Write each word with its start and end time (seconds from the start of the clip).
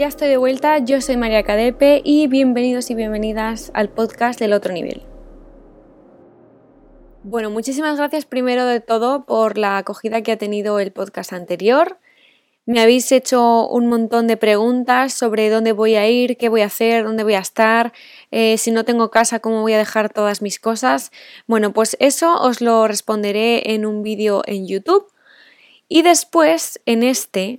Ya 0.00 0.06
estoy 0.06 0.28
de 0.28 0.38
vuelta, 0.38 0.78
yo 0.78 1.02
soy 1.02 1.18
María 1.18 1.42
Cadepe 1.42 2.00
y 2.02 2.26
bienvenidos 2.26 2.90
y 2.90 2.94
bienvenidas 2.94 3.70
al 3.74 3.90
podcast 3.90 4.40
del 4.40 4.54
otro 4.54 4.72
nivel. 4.72 5.02
Bueno, 7.22 7.50
muchísimas 7.50 7.98
gracias 7.98 8.24
primero 8.24 8.64
de 8.64 8.80
todo 8.80 9.26
por 9.26 9.58
la 9.58 9.76
acogida 9.76 10.22
que 10.22 10.32
ha 10.32 10.38
tenido 10.38 10.80
el 10.80 10.90
podcast 10.90 11.34
anterior. 11.34 11.98
Me 12.64 12.80
habéis 12.80 13.12
hecho 13.12 13.68
un 13.68 13.88
montón 13.88 14.26
de 14.26 14.38
preguntas 14.38 15.12
sobre 15.12 15.50
dónde 15.50 15.72
voy 15.72 15.96
a 15.96 16.08
ir, 16.08 16.38
qué 16.38 16.48
voy 16.48 16.62
a 16.62 16.66
hacer, 16.68 17.04
dónde 17.04 17.22
voy 17.22 17.34
a 17.34 17.40
estar, 17.40 17.92
eh, 18.30 18.56
si 18.56 18.70
no 18.70 18.86
tengo 18.86 19.10
casa, 19.10 19.40
cómo 19.40 19.60
voy 19.60 19.74
a 19.74 19.78
dejar 19.78 20.10
todas 20.10 20.40
mis 20.40 20.58
cosas. 20.58 21.12
Bueno, 21.46 21.74
pues 21.74 21.98
eso 22.00 22.40
os 22.40 22.62
lo 22.62 22.88
responderé 22.88 23.74
en 23.74 23.84
un 23.84 24.02
vídeo 24.02 24.44
en 24.46 24.66
YouTube. 24.66 25.12
Y 25.88 26.00
después, 26.00 26.80
en 26.86 27.02
este 27.02 27.58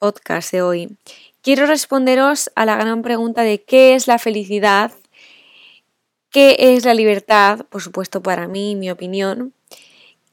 podcast 0.00 0.50
de 0.50 0.62
hoy, 0.62 0.96
quiero 1.42 1.66
responderos 1.66 2.50
a 2.54 2.64
la 2.64 2.76
gran 2.76 3.02
pregunta 3.02 3.42
de 3.42 3.62
qué 3.62 3.94
es 3.94 4.06
la 4.06 4.18
felicidad, 4.18 4.92
qué 6.30 6.56
es 6.58 6.84
la 6.84 6.94
libertad, 6.94 7.66
por 7.68 7.82
supuesto 7.82 8.22
para 8.22 8.48
mí, 8.48 8.74
mi 8.76 8.90
opinión, 8.90 9.52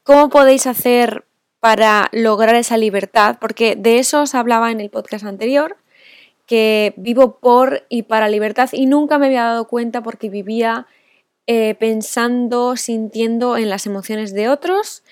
cómo 0.03 0.30
podéis 0.30 0.67
hacer 0.67 1.26
para 1.59 2.09
lograr 2.14 2.55
esa 2.55 2.77
libertad, 2.77 3.38
porque 3.41 3.76
de 3.76 4.00
eso 4.00 4.22
os 4.22 4.34
hablaba 4.34 4.72
en 4.72 4.80
el 4.80 4.90
podcast 4.90 5.26
anterior, 5.26 5.77
que 6.45 6.94
vivo 6.98 7.39
por 7.39 7.86
y 7.89 8.03
para 8.03 8.30
libertad 8.30 8.70
y 8.72 8.86
nunca 8.86 9.20
me 9.20 9.28
había 9.28 9.44
dado 9.44 9.67
cuenta 9.67 10.02
porque 10.02 10.30
vivía 10.30 10.88
eh, 11.45 11.76
pensando, 11.76 12.76
sintiendo 12.76 13.58
en 13.58 13.70
las 13.70 13.86
emociones 13.86 14.34
de 14.34 14.50
otros, 14.50 15.03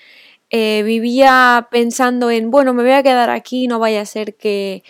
eh, 0.50 0.82
vivía 0.84 1.68
pensando 1.70 2.30
en, 2.30 2.50
bueno, 2.50 2.72
me 2.72 2.82
voy 2.82 2.92
a 2.92 3.02
quedar 3.02 3.28
aquí, 3.28 3.68
no 3.68 3.78
vaya 3.78 4.00
a 4.00 4.06
ser 4.06 4.34
que 4.34 4.82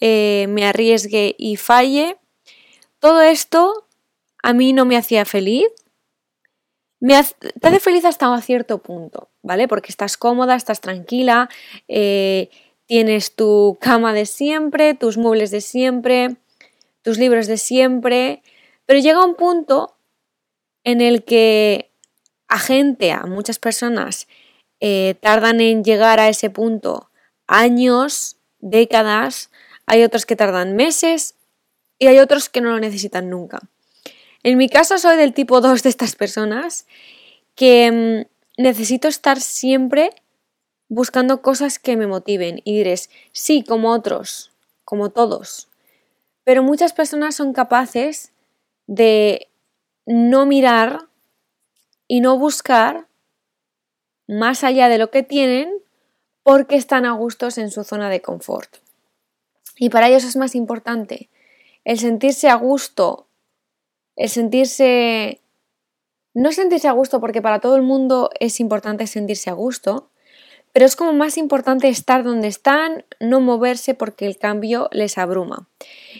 eh, 0.00 0.46
me 0.48 0.64
arriesgue 0.66 1.34
y 1.38 1.56
falle. 1.56 2.16
Todo 2.98 3.22
esto 3.22 3.86
a 4.42 4.52
mí 4.52 4.72
no 4.72 4.84
me 4.84 4.96
hacía 4.96 5.24
feliz. 5.24 5.66
Me 7.00 7.14
hace, 7.16 7.34
te 7.34 7.68
hace 7.68 7.80
feliz 7.80 8.04
hasta 8.04 8.28
un 8.28 8.42
cierto 8.42 8.78
punto, 8.78 9.30
¿vale? 9.42 9.68
Porque 9.68 9.90
estás 9.90 10.16
cómoda, 10.16 10.54
estás 10.54 10.80
tranquila, 10.80 11.48
eh, 11.88 12.50
tienes 12.86 13.34
tu 13.34 13.78
cama 13.80 14.12
de 14.12 14.26
siempre, 14.26 14.94
tus 14.94 15.16
muebles 15.16 15.50
de 15.50 15.62
siempre, 15.62 16.36
tus 17.02 17.18
libros 17.18 17.46
de 17.46 17.56
siempre, 17.56 18.42
pero 18.84 19.00
llega 19.00 19.24
un 19.24 19.34
punto 19.34 19.96
en 20.84 21.00
el 21.00 21.24
que 21.24 21.90
a 22.48 22.58
gente, 22.58 23.12
a 23.12 23.22
muchas 23.26 23.58
personas, 23.58 24.28
eh, 24.80 25.14
tardan 25.20 25.60
en 25.60 25.84
llegar 25.84 26.20
a 26.20 26.28
ese 26.28 26.50
punto 26.50 27.10
años, 27.46 28.36
décadas, 28.58 29.49
hay 29.90 30.04
otros 30.04 30.24
que 30.24 30.36
tardan 30.36 30.76
meses 30.76 31.34
y 31.98 32.06
hay 32.06 32.20
otros 32.20 32.48
que 32.48 32.60
no 32.60 32.70
lo 32.70 32.78
necesitan 32.78 33.28
nunca. 33.28 33.58
En 34.44 34.56
mi 34.56 34.68
caso 34.68 34.98
soy 34.98 35.16
del 35.16 35.34
tipo 35.34 35.60
2 35.60 35.82
de 35.82 35.88
estas 35.88 36.14
personas 36.14 36.86
que 37.56 37.90
mm, 37.90 38.62
necesito 38.62 39.08
estar 39.08 39.40
siempre 39.40 40.10
buscando 40.88 41.42
cosas 41.42 41.80
que 41.80 41.96
me 41.96 42.06
motiven 42.06 42.60
y 42.62 42.76
diréis, 42.76 43.10
sí, 43.32 43.64
como 43.64 43.90
otros, 43.90 44.52
como 44.84 45.10
todos. 45.10 45.68
Pero 46.44 46.62
muchas 46.62 46.92
personas 46.92 47.34
son 47.34 47.52
capaces 47.52 48.30
de 48.86 49.48
no 50.06 50.46
mirar 50.46 51.08
y 52.06 52.20
no 52.20 52.38
buscar 52.38 53.08
más 54.28 54.62
allá 54.62 54.88
de 54.88 54.98
lo 54.98 55.10
que 55.10 55.24
tienen 55.24 55.68
porque 56.44 56.76
están 56.76 57.06
a 57.06 57.12
gustos 57.12 57.58
en 57.58 57.72
su 57.72 57.82
zona 57.82 58.08
de 58.08 58.22
confort. 58.22 58.76
Y 59.80 59.88
para 59.88 60.08
ellos 60.08 60.24
es 60.24 60.36
más 60.36 60.54
importante 60.54 61.30
el 61.84 61.98
sentirse 61.98 62.48
a 62.48 62.54
gusto, 62.54 63.26
el 64.14 64.28
sentirse... 64.28 65.40
No 66.32 66.52
sentirse 66.52 66.86
a 66.86 66.92
gusto 66.92 67.18
porque 67.18 67.42
para 67.42 67.58
todo 67.58 67.74
el 67.74 67.82
mundo 67.82 68.30
es 68.38 68.60
importante 68.60 69.08
sentirse 69.08 69.50
a 69.50 69.54
gusto, 69.54 70.10
pero 70.72 70.86
es 70.86 70.94
como 70.94 71.12
más 71.12 71.38
importante 71.38 71.88
estar 71.88 72.22
donde 72.22 72.46
están, 72.46 73.04
no 73.18 73.40
moverse 73.40 73.94
porque 73.94 74.26
el 74.26 74.36
cambio 74.36 74.88
les 74.92 75.18
abruma. 75.18 75.68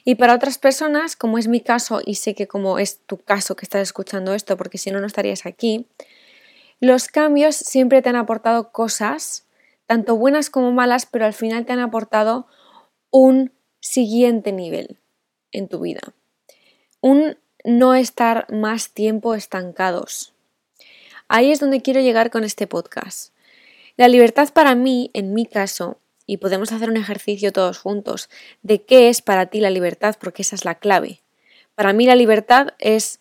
Y 0.04 0.16
para 0.16 0.34
otras 0.34 0.58
personas, 0.58 1.14
como 1.14 1.38
es 1.38 1.46
mi 1.46 1.60
caso, 1.60 2.00
y 2.04 2.16
sé 2.16 2.34
que 2.34 2.48
como 2.48 2.80
es 2.80 3.00
tu 3.06 3.18
caso 3.18 3.54
que 3.54 3.66
estás 3.66 3.82
escuchando 3.82 4.34
esto, 4.34 4.56
porque 4.56 4.78
si 4.78 4.90
no, 4.90 5.00
no 5.00 5.06
estarías 5.06 5.46
aquí, 5.46 5.86
los 6.80 7.06
cambios 7.06 7.54
siempre 7.54 8.02
te 8.02 8.08
han 8.08 8.16
aportado 8.16 8.72
cosas, 8.72 9.46
tanto 9.86 10.16
buenas 10.16 10.50
como 10.50 10.72
malas, 10.72 11.06
pero 11.06 11.26
al 11.26 11.34
final 11.34 11.66
te 11.66 11.72
han 11.72 11.80
aportado 11.80 12.48
un 13.10 13.52
siguiente 13.80 14.52
nivel 14.52 14.98
en 15.52 15.68
tu 15.68 15.80
vida. 15.80 16.00
Un 17.00 17.36
no 17.64 17.94
estar 17.94 18.46
más 18.52 18.90
tiempo 18.90 19.34
estancados. 19.34 20.32
Ahí 21.28 21.50
es 21.52 21.60
donde 21.60 21.82
quiero 21.82 22.00
llegar 22.00 22.30
con 22.30 22.44
este 22.44 22.66
podcast. 22.66 23.32
La 23.96 24.08
libertad 24.08 24.48
para 24.52 24.74
mí, 24.74 25.10
en 25.12 25.34
mi 25.34 25.46
caso, 25.46 25.98
y 26.26 26.38
podemos 26.38 26.72
hacer 26.72 26.88
un 26.88 26.96
ejercicio 26.96 27.52
todos 27.52 27.78
juntos, 27.78 28.30
de 28.62 28.82
qué 28.82 29.08
es 29.08 29.20
para 29.20 29.46
ti 29.46 29.60
la 29.60 29.70
libertad, 29.70 30.16
porque 30.20 30.42
esa 30.42 30.56
es 30.56 30.64
la 30.64 30.76
clave. 30.76 31.20
Para 31.74 31.92
mí 31.92 32.06
la 32.06 32.14
libertad 32.14 32.68
es 32.78 33.20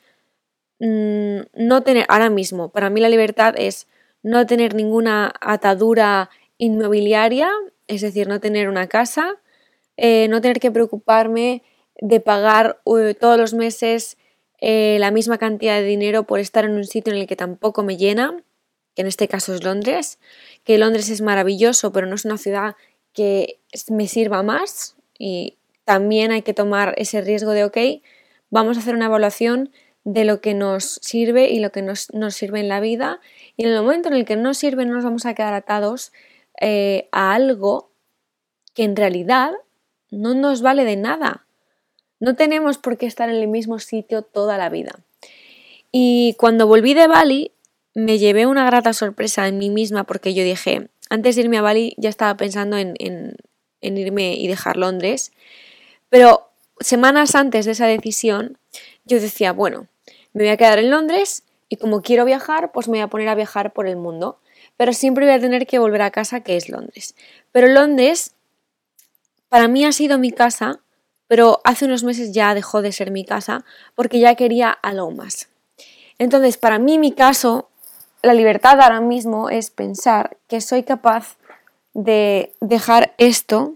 mm, 0.80 1.40
no 1.56 1.82
tener, 1.84 2.06
ahora 2.08 2.30
mismo, 2.30 2.70
para 2.70 2.90
mí 2.90 3.00
la 3.00 3.10
libertad 3.10 3.56
es 3.58 3.88
no 4.22 4.46
tener 4.46 4.76
ninguna 4.76 5.34
atadura 5.42 6.30
inmobiliaria, 6.58 7.50
es 7.88 8.02
decir, 8.02 8.28
no 8.28 8.40
tener 8.40 8.70
una 8.70 8.88
casa, 8.88 9.38
eh, 10.02 10.30
no 10.30 10.40
tener 10.40 10.62
que 10.62 10.72
preocuparme 10.72 11.62
de 12.00 12.22
pagar 12.22 12.80
eh, 12.86 13.14
todos 13.20 13.38
los 13.38 13.54
meses 13.54 14.18
eh, 14.62 14.96
la 14.98 15.12
misma 15.12 15.38
cantidad 15.38 15.76
de 15.76 15.84
dinero 15.84 16.24
por 16.24 16.40
estar 16.40 16.64
en 16.64 16.72
un 16.72 16.86
sitio 16.86 17.12
en 17.12 17.20
el 17.20 17.28
que 17.28 17.36
tampoco 17.36 17.84
me 17.84 17.98
llena, 17.98 18.42
que 18.96 19.02
en 19.02 19.08
este 19.10 19.28
caso 19.28 19.54
es 19.54 19.62
Londres, 19.62 20.18
que 20.64 20.78
Londres 20.78 21.10
es 21.10 21.20
maravilloso, 21.20 21.92
pero 21.92 22.08
no 22.08 22.16
es 22.16 22.24
una 22.24 22.38
ciudad 22.38 22.78
que 23.12 23.60
me 23.90 24.08
sirva 24.08 24.42
más 24.42 24.96
y 25.18 25.58
también 25.84 26.32
hay 26.32 26.44
que 26.44 26.54
tomar 26.54 26.94
ese 26.98 27.20
riesgo 27.20 27.52
de, 27.52 27.66
ok, 27.66 27.78
vamos 28.50 28.78
a 28.78 28.80
hacer 28.80 28.96
una 28.96 29.08
evaluación 29.08 29.70
de 30.06 30.24
lo 30.24 30.40
que 30.40 30.54
nos 30.54 31.00
sirve 31.02 31.50
y 31.50 31.60
lo 31.60 31.74
que 31.74 31.82
nos, 31.82 32.08
sirve 32.30 32.62
en 32.62 32.70
la 32.70 32.80
vida 32.80 33.20
y 33.58 33.66
en 33.66 33.72
el 33.72 33.82
momento 33.82 34.08
en 34.08 34.16
el 34.16 34.24
que 34.24 34.38
no 34.38 34.54
sirve 34.54 34.86
no 34.86 34.94
nos 34.94 35.04
vamos 35.04 35.26
a 35.26 35.34
quedar 35.34 35.54
atados 35.54 36.14
a 37.12 37.34
algo 37.34 37.92
que 38.74 38.84
en 38.84 38.96
realidad 38.96 39.52
no 40.12 40.34
nos 40.34 40.62
vale 40.62 40.86
de 40.86 40.96
nada. 40.96 41.46
No 42.20 42.36
tenemos 42.36 42.78
por 42.78 42.98
qué 42.98 43.06
estar 43.06 43.30
en 43.30 43.36
el 43.36 43.48
mismo 43.48 43.80
sitio 43.80 44.22
toda 44.22 44.58
la 44.58 44.70
vida. 44.70 45.00
Y 45.92 46.36
cuando 46.38 46.68
volví 46.68 46.94
de 46.94 47.08
Bali, 47.08 47.52
me 47.96 48.18
llevé 48.20 48.46
una 48.46 48.66
grata 48.66 48.94
sorpresa 48.94 49.48
en 49.48 49.58
mí 49.58 49.70
misma 49.70 50.04
porque 50.04 50.34
yo 50.34 50.44
dije, 50.44 50.90
antes 51.10 51.36
de 51.36 51.42
irme 51.42 51.58
a 51.58 51.62
Bali 51.62 51.96
ya 51.98 52.10
estaba 52.10 52.36
pensando 52.38 52.78
en, 52.78 52.96
en 53.00 53.98
irme 53.98 54.36
y 54.36 54.48
dejar 54.48 54.78
Londres, 54.78 55.32
pero 56.10 56.50
semanas 56.80 57.36
antes 57.36 57.66
de 57.66 57.72
esa 57.72 57.88
decisión 57.88 58.58
yo 59.06 59.20
decía, 59.20 59.54
bueno, 59.54 59.88
me 60.34 60.44
voy 60.44 60.50
a 60.50 60.58
quedar 60.58 60.80
en 60.80 60.92
Londres 60.92 61.44
y 61.68 61.78
como 61.78 62.02
quiero 62.02 62.26
viajar, 62.26 62.72
pues 62.72 62.88
me 62.88 62.98
voy 62.98 63.02
a 63.02 63.08
poner 63.08 63.30
a 63.30 63.36
viajar 63.36 63.74
por 63.74 63.88
el 63.88 63.96
mundo, 63.96 64.40
pero 64.78 64.94
siempre 64.94 65.26
voy 65.26 65.36
a 65.36 65.40
tener 65.40 65.68
que 65.68 65.80
volver 65.80 66.02
a 66.02 66.12
casa 66.12 66.42
que 66.42 66.58
es 66.58 66.70
Londres. 66.70 67.16
Pero 67.52 67.68
Londres 67.68 68.34
para 69.50 69.68
mí 69.68 69.84
ha 69.84 69.92
sido 69.92 70.18
mi 70.18 70.32
casa, 70.32 70.80
pero 71.28 71.60
hace 71.64 71.86
unos 71.86 72.04
meses 72.04 72.32
ya 72.32 72.54
dejó 72.54 72.82
de 72.82 72.92
ser 72.92 73.12
mi 73.12 73.26
casa 73.26 73.66
porque 73.96 74.20
ya 74.20 74.36
quería 74.36 74.72
algo 74.72 75.12
más. 75.12 75.50
Entonces, 76.18 76.58
para 76.58 76.80
mí 76.80 76.98
mi 77.00 77.12
caso, 77.12 77.70
la 78.22 78.34
libertad 78.34 78.80
ahora 78.82 79.02
mismo 79.02 79.50
es 79.50 79.70
pensar 79.70 80.38
que 80.48 80.62
soy 80.62 80.84
capaz 80.84 81.38
de 81.94 82.54
dejar 82.62 83.14
esto, 83.18 83.76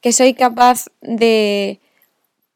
que 0.00 0.12
soy 0.12 0.34
capaz 0.34 0.86
de 1.00 1.80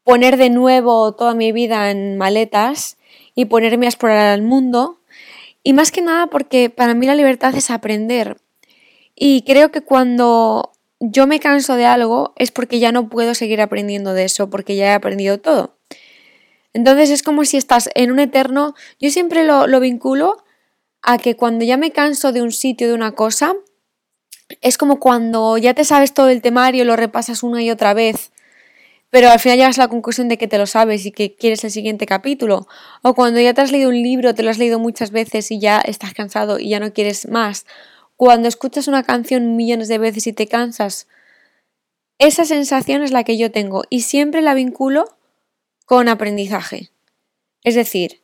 poner 0.03 0.37
de 0.37 0.49
nuevo 0.49 1.13
toda 1.13 1.33
mi 1.33 1.51
vida 1.51 1.91
en 1.91 2.17
maletas 2.17 2.97
y 3.35 3.45
ponerme 3.45 3.87
a 3.87 3.89
explorar 3.89 4.35
el 4.35 4.43
mundo. 4.43 4.99
Y 5.63 5.73
más 5.73 5.91
que 5.91 6.01
nada 6.01 6.27
porque 6.27 6.69
para 6.69 6.93
mí 6.93 7.05
la 7.05 7.15
libertad 7.15 7.55
es 7.55 7.71
aprender. 7.71 8.37
Y 9.15 9.41
creo 9.41 9.71
que 9.71 9.81
cuando 9.81 10.71
yo 10.99 11.27
me 11.27 11.39
canso 11.39 11.75
de 11.75 11.85
algo 11.85 12.33
es 12.37 12.51
porque 12.51 12.79
ya 12.79 12.91
no 12.91 13.09
puedo 13.09 13.33
seguir 13.33 13.61
aprendiendo 13.61 14.13
de 14.13 14.25
eso, 14.25 14.49
porque 14.49 14.75
ya 14.75 14.87
he 14.87 14.93
aprendido 14.93 15.39
todo. 15.39 15.77
Entonces 16.73 17.09
es 17.09 17.23
como 17.23 17.45
si 17.45 17.57
estás 17.57 17.89
en 17.95 18.11
un 18.11 18.19
eterno, 18.19 18.75
yo 18.99 19.09
siempre 19.09 19.43
lo, 19.43 19.67
lo 19.67 19.79
vinculo 19.79 20.43
a 21.01 21.17
que 21.17 21.35
cuando 21.35 21.65
ya 21.65 21.77
me 21.77 21.91
canso 21.91 22.31
de 22.31 22.41
un 22.41 22.51
sitio, 22.51 22.87
de 22.87 22.93
una 22.93 23.13
cosa, 23.13 23.55
es 24.61 24.77
como 24.77 24.99
cuando 24.99 25.57
ya 25.57 25.73
te 25.73 25.83
sabes 25.83 26.13
todo 26.13 26.29
el 26.29 26.41
temario, 26.41 26.85
lo 26.85 26.95
repasas 26.95 27.43
una 27.43 27.61
y 27.63 27.71
otra 27.71 27.93
vez, 27.93 28.31
pero 29.09 29.29
al 29.29 29.39
final 29.39 29.57
llegas 29.57 29.79
a 29.79 29.83
la 29.83 29.87
conclusión 29.87 30.27
de 30.27 30.37
que 30.37 30.47
te 30.47 30.57
lo 30.57 30.65
sabes 30.65 31.05
y 31.05 31.11
que 31.11 31.35
quieres 31.35 31.63
el 31.63 31.71
siguiente 31.71 32.05
capítulo. 32.05 32.67
O 33.01 33.13
cuando 33.13 33.39
ya 33.39 33.53
te 33.53 33.61
has 33.61 33.71
leído 33.71 33.89
un 33.89 34.01
libro, 34.01 34.35
te 34.35 34.43
lo 34.43 34.49
has 34.49 34.57
leído 34.57 34.79
muchas 34.79 35.11
veces 35.11 35.49
y 35.49 35.59
ya 35.59 35.79
estás 35.79 36.13
cansado 36.13 36.59
y 36.59 36.69
ya 36.69 36.79
no 36.79 36.91
quieres 36.91 37.27
más. 37.29 37.65
Cuando 38.17 38.47
escuchas 38.47 38.87
una 38.87 39.03
canción 39.03 39.55
millones 39.55 39.87
de 39.87 39.99
veces 39.99 40.27
y 40.27 40.33
te 40.33 40.47
cansas, 40.47 41.07
Esa 42.19 42.45
sensación 42.45 43.03
es 43.03 43.11
la 43.11 43.23
que 43.23 43.37
yo 43.37 43.51
tengo 43.51 43.83
y 43.91 44.01
siempre 44.01 44.41
la 44.41 44.55
vinculo 44.55 45.15
con 45.85 46.09
aprendizaje. 46.09 46.89
Es 47.63 47.75
decir, 47.75 48.21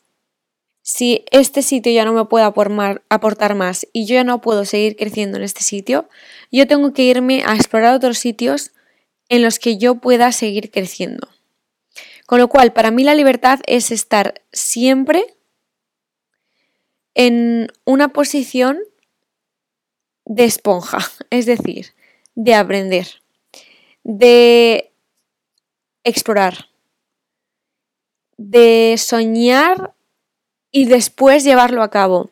si 0.81 1.25
este 1.31 1.61
sitio 1.61 1.91
ya 1.91 2.03
no 2.03 2.11
me 2.11 2.25
puede 2.25 2.43
aportar 2.43 3.53
más 3.55 3.87
y 3.93 4.05
yo 4.07 4.15
ya 4.15 4.23
no 4.23 4.41
puedo 4.41 4.65
seguir 4.65 4.95
creciendo 4.95 5.37
en 5.37 5.43
este 5.43 5.61
sitio, 5.61 6.09
yo 6.51 6.67
tengo 6.67 6.91
que 6.91 7.03
irme 7.03 7.43
a 7.45 7.55
explorar 7.55 7.93
otros 7.95 8.17
sitios 8.17 8.71
en 9.29 9.43
los 9.43 9.59
que 9.59 9.77
yo 9.77 9.95
pueda 9.95 10.31
seguir 10.31 10.71
creciendo. 10.71 11.27
Con 12.25 12.39
lo 12.39 12.47
cual, 12.47 12.73
para 12.73 12.89
mí 12.89 13.03
la 13.03 13.13
libertad 13.13 13.59
es 13.67 13.91
estar 13.91 14.41
siempre 14.51 15.23
en 17.13 17.71
una 17.85 18.07
posición 18.07 18.79
de 20.25 20.45
esponja, 20.45 20.99
es 21.29 21.45
decir, 21.45 21.93
de 22.35 22.55
aprender, 22.55 23.07
de 24.03 24.91
explorar, 26.03 26.69
de 28.37 28.95
soñar 28.97 29.93
y 30.71 30.85
después 30.85 31.43
llevarlo 31.43 31.83
a 31.83 31.91
cabo. 31.91 32.31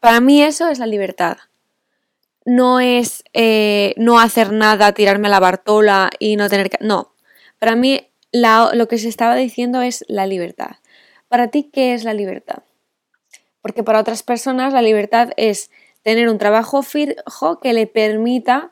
Para 0.00 0.20
mí 0.20 0.42
eso 0.42 0.68
es 0.68 0.78
la 0.78 0.86
libertad. 0.86 1.38
No 2.44 2.80
es 2.80 3.24
eh, 3.32 3.94
no 3.96 4.20
hacer 4.20 4.52
nada, 4.52 4.92
tirarme 4.92 5.28
a 5.28 5.30
la 5.30 5.40
bartola 5.40 6.10
y 6.18 6.36
no 6.36 6.48
tener 6.48 6.70
que... 6.70 6.78
No, 6.80 7.12
para 7.58 7.74
mí 7.74 8.06
lo 8.32 8.88
que 8.88 8.98
se 8.98 9.08
estaba 9.08 9.34
diciendo 9.34 9.82
es 9.82 10.04
la 10.08 10.26
libertad. 10.26 10.76
Para 11.28 11.48
ti, 11.48 11.70
¿qué 11.72 11.94
es 11.94 12.04
la 12.04 12.14
libertad? 12.14 12.62
Porque 13.62 13.82
para 13.82 14.00
otras 14.00 14.22
personas 14.22 14.72
la 14.72 14.82
libertad 14.82 15.30
es 15.36 15.70
tener 16.06 16.28
un 16.28 16.38
trabajo 16.38 16.84
fijo 16.84 17.58
que 17.58 17.72
le 17.72 17.88
permita 17.88 18.70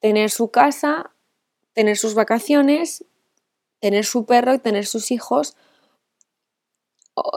tener 0.00 0.30
su 0.30 0.50
casa, 0.50 1.10
tener 1.74 1.98
sus 1.98 2.14
vacaciones, 2.14 3.04
tener 3.78 4.06
su 4.06 4.24
perro 4.24 4.54
y 4.54 4.58
tener 4.58 4.86
sus 4.86 5.10
hijos 5.10 5.54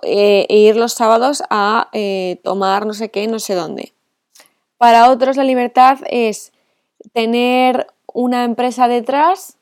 eh, 0.04 0.46
e 0.48 0.56
ir 0.56 0.78
los 0.78 0.94
sábados 0.94 1.44
a 1.50 1.90
eh, 1.92 2.40
tomar 2.46 2.86
no 2.86 2.94
sé 2.94 3.12
qué, 3.12 3.28
no 3.28 3.40
sé 3.40 3.56
dónde. 3.56 3.92
Para 4.78 5.12
otros 5.12 5.36
la 5.36 5.44
libertad 5.44 5.98
es 6.10 6.54
tener 7.12 7.88
una 8.14 8.46
empresa 8.46 8.88
detrás 8.88 9.58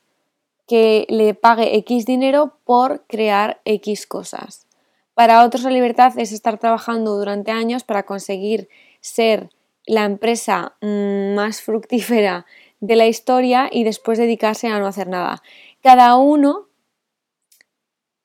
que 0.68 1.04
le 1.08 1.34
pague 1.34 1.74
X 1.78 2.06
dinero 2.06 2.58
por 2.62 3.02
crear 3.08 3.60
X 3.64 4.06
cosas. 4.06 4.68
Para 5.14 5.44
otros 5.44 5.64
la 5.64 5.70
libertad 5.70 6.16
es 6.16 6.30
estar 6.30 6.60
trabajando 6.60 7.16
durante 7.16 7.50
años 7.50 7.82
para 7.82 8.04
conseguir 8.04 8.68
ser 9.00 9.50
la 9.86 10.04
empresa 10.04 10.76
mm, 10.80 11.34
más 11.34 11.62
fructífera 11.62 12.46
de 12.80 12.96
la 12.96 13.06
historia 13.06 13.68
y 13.70 13.84
después 13.84 14.18
dedicarse 14.18 14.68
a 14.68 14.78
no 14.78 14.86
hacer 14.86 15.08
nada. 15.08 15.42
Cada 15.82 16.16
uno 16.16 16.68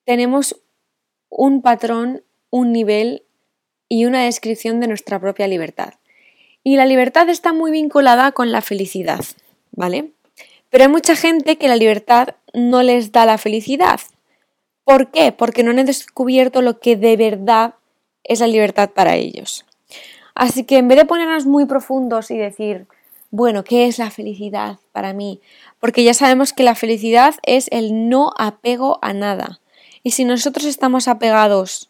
tenemos 0.06 0.60
un 1.30 1.62
patrón, 1.62 2.24
un 2.50 2.72
nivel 2.72 3.24
y 3.88 4.06
una 4.06 4.24
descripción 4.24 4.80
de 4.80 4.88
nuestra 4.88 5.20
propia 5.20 5.48
libertad. 5.48 5.94
Y 6.64 6.76
la 6.76 6.86
libertad 6.86 7.30
está 7.30 7.54
muy 7.54 7.72
vinculada 7.72 8.32
con 8.32 8.52
la 8.52 8.62
felicidad, 8.62 9.24
¿vale? 9.72 10.12
Pero 10.70 10.84
hay 10.84 10.90
mucha 10.90 11.16
gente 11.16 11.58
que 11.58 11.68
la 11.68 11.76
libertad 11.76 12.36
no 12.54 12.84
les 12.84 13.12
da 13.12 13.26
la 13.26 13.38
felicidad. 13.38 14.00
¿Por 14.84 15.12
qué? 15.12 15.32
Porque 15.32 15.64
no 15.64 15.72
han 15.72 15.86
descubierto 15.86 16.62
lo 16.62 16.80
que 16.80 16.96
de 16.96 17.16
verdad 17.16 17.76
es 18.24 18.40
la 18.40 18.48
libertad 18.48 18.90
para 18.90 19.16
ellos. 19.16 19.66
Así 20.36 20.64
que 20.64 20.78
en 20.78 20.88
vez 20.88 20.98
de 20.98 21.06
ponernos 21.06 21.46
muy 21.46 21.66
profundos 21.66 22.32
y 22.32 22.38
decir, 22.38 22.88
bueno, 23.32 23.64
¿qué 23.64 23.88
es 23.88 24.00
la 24.00 24.10
felicidad 24.10 24.78
para 24.92 25.14
mí? 25.14 25.42
Porque 25.80 26.04
ya 26.04 26.14
sabemos 26.14 26.54
que 26.54 26.64
la 26.64 26.76
felicidad 26.76 27.36
es 27.44 27.68
el 27.72 28.10
no 28.10 28.34
apego 28.38 29.00
a 29.02 29.14
nada. 29.14 29.60
Y 30.04 30.12
si 30.12 30.26
nosotros 30.26 30.66
estamos 30.66 31.08
apegados 31.08 31.90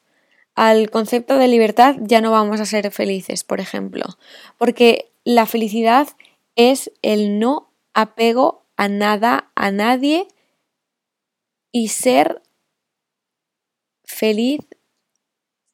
al 0.55 0.89
concepto 0.89 1.37
de 1.37 1.47
libertad, 1.47 1.95
ya 2.01 2.19
no 2.21 2.31
vamos 2.31 2.59
a 2.59 2.65
ser 2.65 2.91
felices, 2.91 3.43
por 3.43 3.61
ejemplo. 3.61 4.05
Porque 4.57 5.11
la 5.23 5.45
felicidad 5.45 6.07
es 6.55 6.91
el 7.01 7.39
no 7.39 7.71
apego 7.93 8.65
a 8.75 8.89
nada, 8.89 9.51
a 9.55 9.71
nadie 9.71 10.27
y 11.71 11.89
ser 11.89 12.41
feliz 14.03 14.61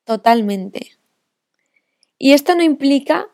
totalmente. 0.04 0.95
Y 2.26 2.34
esto 2.34 2.56
no 2.56 2.64
implica 2.64 3.28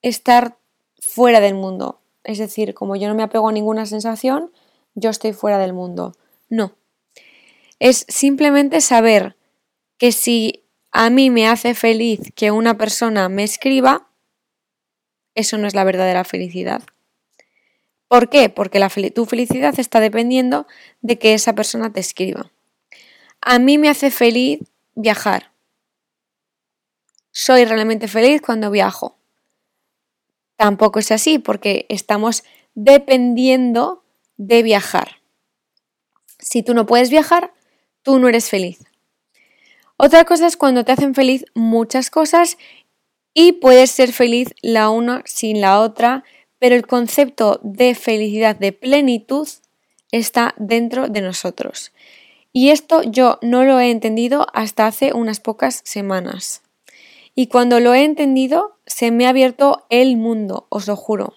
estar 0.00 0.58
fuera 1.00 1.40
del 1.40 1.56
mundo. 1.56 2.00
Es 2.22 2.38
decir, 2.38 2.72
como 2.72 2.94
yo 2.94 3.08
no 3.08 3.16
me 3.16 3.24
apego 3.24 3.48
a 3.48 3.52
ninguna 3.52 3.84
sensación, 3.84 4.52
yo 4.94 5.10
estoy 5.10 5.32
fuera 5.32 5.58
del 5.58 5.72
mundo. 5.72 6.14
No. 6.48 6.76
Es 7.80 8.06
simplemente 8.06 8.80
saber 8.80 9.34
que 9.96 10.12
si 10.12 10.62
a 10.92 11.10
mí 11.10 11.30
me 11.30 11.48
hace 11.48 11.74
feliz 11.74 12.32
que 12.36 12.52
una 12.52 12.78
persona 12.78 13.28
me 13.28 13.42
escriba, 13.42 14.08
eso 15.34 15.58
no 15.58 15.66
es 15.66 15.74
la 15.74 15.82
verdadera 15.82 16.22
felicidad. 16.22 16.84
¿Por 18.06 18.30
qué? 18.30 18.50
Porque 18.50 18.78
tu 19.12 19.26
felicidad 19.26 19.74
está 19.80 19.98
dependiendo 19.98 20.68
de 21.00 21.18
que 21.18 21.34
esa 21.34 21.56
persona 21.56 21.92
te 21.92 21.98
escriba. 21.98 22.52
A 23.40 23.58
mí 23.58 23.78
me 23.78 23.88
hace 23.88 24.12
feliz 24.12 24.60
viajar. 24.94 25.50
Soy 27.40 27.64
realmente 27.64 28.08
feliz 28.08 28.42
cuando 28.42 28.68
viajo. 28.68 29.16
Tampoco 30.56 30.98
es 30.98 31.12
así 31.12 31.38
porque 31.38 31.86
estamos 31.88 32.42
dependiendo 32.74 34.02
de 34.38 34.64
viajar. 34.64 35.22
Si 36.40 36.64
tú 36.64 36.74
no 36.74 36.84
puedes 36.84 37.10
viajar, 37.10 37.54
tú 38.02 38.18
no 38.18 38.26
eres 38.26 38.50
feliz. 38.50 38.80
Otra 39.96 40.24
cosa 40.24 40.48
es 40.48 40.56
cuando 40.56 40.84
te 40.84 40.90
hacen 40.90 41.14
feliz 41.14 41.44
muchas 41.54 42.10
cosas 42.10 42.58
y 43.34 43.52
puedes 43.52 43.92
ser 43.92 44.12
feliz 44.12 44.52
la 44.60 44.90
una 44.90 45.22
sin 45.24 45.60
la 45.60 45.78
otra 45.78 46.24
pero 46.58 46.74
el 46.74 46.88
concepto 46.88 47.60
de 47.62 47.94
felicidad, 47.94 48.56
de 48.56 48.72
plenitud, 48.72 49.46
está 50.10 50.56
dentro 50.56 51.06
de 51.06 51.20
nosotros. 51.20 51.92
Y 52.52 52.70
esto 52.70 53.04
yo 53.04 53.38
no 53.42 53.62
lo 53.62 53.78
he 53.78 53.92
entendido 53.92 54.48
hasta 54.54 54.88
hace 54.88 55.12
unas 55.12 55.38
pocas 55.38 55.82
semanas. 55.84 56.62
Y 57.40 57.46
cuando 57.46 57.78
lo 57.78 57.94
he 57.94 58.02
entendido, 58.02 58.80
se 58.84 59.12
me 59.12 59.24
ha 59.24 59.28
abierto 59.28 59.86
el 59.90 60.16
mundo, 60.16 60.66
os 60.70 60.88
lo 60.88 60.96
juro. 60.96 61.34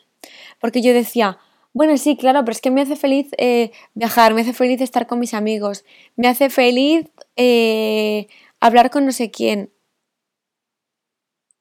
Porque 0.60 0.82
yo 0.82 0.96
decía, 0.96 1.38
bueno, 1.74 1.96
sí, 1.96 2.18
claro, 2.18 2.40
pero 2.44 2.54
es 2.54 2.60
que 2.60 2.72
me 2.72 2.82
hace 2.82 2.96
feliz 2.96 3.28
eh, 3.38 3.70
viajar, 3.94 4.34
me 4.34 4.42
hace 4.42 4.54
feliz 4.54 4.82
estar 4.82 5.06
con 5.06 5.20
mis 5.20 5.36
amigos, 5.36 5.86
me 6.16 6.28
hace 6.28 6.50
feliz 6.50 7.06
eh, 7.36 8.26
hablar 8.60 8.90
con 8.90 9.06
no 9.06 9.12
sé 9.12 9.30
quién. 9.30 9.72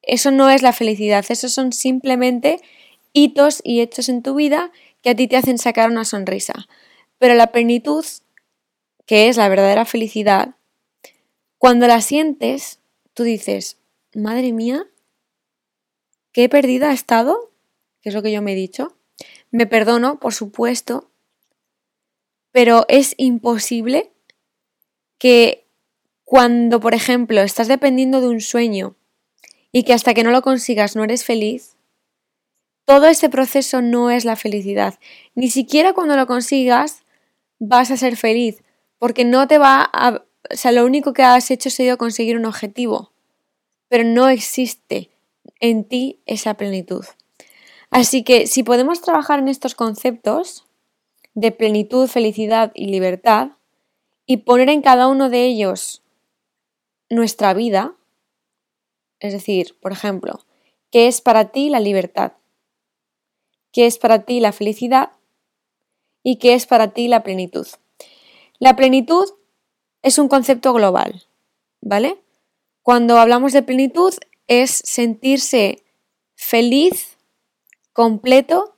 Eso 0.00 0.31
no 0.31 0.49
es 0.49 0.62
la 0.62 0.73
felicidad, 0.73 1.23
eso 1.29 1.50
son 1.50 1.75
simplemente 1.75 2.62
hitos 3.12 3.61
y 3.62 3.83
hechos 3.83 4.09
en 4.09 4.23
tu 4.23 4.37
vida 4.37 4.73
que 5.03 5.11
a 5.11 5.15
ti 5.15 5.29
te 5.29 5.37
hacen 5.37 5.59
sacar 5.59 5.91
una 5.91 6.07
sonrisa. 6.07 6.67
Pero 7.19 7.35
la 7.35 7.49
plenitud, 7.49 8.07
que 9.05 9.29
es 9.29 9.37
la 9.37 9.50
verdadera 9.50 9.85
felicidad, 9.85 10.55
cuando 11.59 11.87
la 11.87 12.00
sientes, 12.00 12.81
tú 13.12 13.23
dices, 13.23 13.76
madre 14.14 14.52
mía, 14.52 14.87
qué 16.33 16.49
perdida 16.49 16.90
he 16.90 16.95
estado, 16.95 17.52
que 18.00 18.09
es 18.09 18.14
lo 18.14 18.23
que 18.23 18.33
yo 18.33 18.43
me 18.43 18.52
he 18.52 18.57
dicho. 18.57 18.97
Me 19.50 19.67
perdono, 19.67 20.19
por 20.19 20.33
supuesto, 20.33 21.11
pero 22.52 22.85
es 22.88 23.14
imposible 23.17 24.12
que 25.19 25.67
cuando, 26.25 26.81
por 26.81 26.95
ejemplo, 26.95 27.40
estás 27.43 27.69
dependiendo 27.69 28.21
de 28.21 28.29
un 28.29 28.40
sueño 28.40 28.97
y 29.73 29.83
que 29.85 29.93
hasta 29.93 30.14
que 30.14 30.23
no 30.23 30.31
lo 30.31 30.43
consigas 30.43 30.97
no 30.97 31.05
eres 31.05 31.25
feliz, 31.25 31.76
todo 32.85 33.07
ese 33.07 33.29
proceso 33.29 33.83
no 33.83 34.11
es 34.11 34.25
la 34.25 34.37
felicidad. 34.37 34.99
Ni 35.35 35.50
siquiera 35.50 35.93
cuando 35.93 36.17
lo 36.17 36.26
consigas 36.26 37.05
vas 37.59 37.90
a 37.90 37.97
ser 37.97 38.17
feliz, 38.17 38.62
porque 38.99 39.25
no 39.25 39.47
te 39.47 39.59
va 39.59 39.88
a... 39.93 40.25
O 40.52 40.57
sea, 40.57 40.73
lo 40.73 40.85
único 40.85 41.12
que 41.12 41.23
has 41.23 41.50
hecho 41.50 41.69
ha 41.69 41.73
sido 41.73 41.99
conseguir 41.99 42.37
un 42.37 42.47
objetivo, 42.47 43.12
pero 43.91 44.05
no 44.05 44.31
existe 44.31 45.11
en 45.61 45.85
ti 45.85 46.21
esa 46.25 46.55
plenitud. 46.55 47.05
Así 47.91 48.25
que 48.25 48.47
si 48.47 48.63
podemos 48.63 49.03
trabajar 49.03 49.39
en 49.39 49.49
estos 49.49 49.75
conceptos 49.75 50.65
de 51.35 51.53
plenitud, 51.53 52.09
felicidad 52.09 52.73
y 52.75 52.87
libertad 52.87 53.51
y 54.25 54.39
poner 54.39 54.71
en 54.71 54.81
cada 54.81 55.09
uno 55.09 55.29
de 55.29 55.45
ellos 55.45 56.01
nuestra 57.11 57.53
vida, 57.53 57.95
es 59.19 59.35
decir, 59.35 59.77
por 59.79 59.93
ejemplo, 59.93 60.41
¿qué 60.91 61.07
es 61.07 61.21
para 61.21 61.51
ti 61.51 61.69
la 61.69 61.81
libertad? 61.81 62.33
qué 63.73 63.87
es 63.87 63.99
para 63.99 64.25
ti 64.25 64.41
la 64.41 64.53
felicidad 64.53 65.13
y 66.23 66.37
qué 66.37 66.55
es 66.55 66.67
para 66.67 66.93
ti 66.93 67.09
la 67.09 67.23
plenitud. 67.23 67.67
La 68.59 68.77
plenitud 68.77 69.29
es 70.03 70.19
un 70.19 70.29
concepto 70.29 70.73
global, 70.73 71.27
¿vale? 71.81 72.19
Cuando 72.83 73.19
hablamos 73.19 73.53
de 73.53 73.63
plenitud 73.63 74.15
es 74.47 74.71
sentirse 74.85 75.85
feliz, 76.35 77.19
completo 77.93 78.77